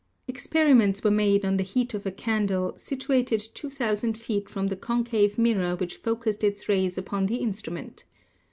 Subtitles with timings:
[0.27, 5.37] Experiments were made on the heat of a candle situated 2,000 feet from the concave
[5.37, 8.03] mirror which focused its rays upon the instrument.